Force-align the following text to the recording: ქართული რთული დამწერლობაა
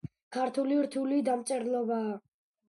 ქართული 0.37 0.77
რთული 0.85 1.19
დამწერლობაა 1.29 2.11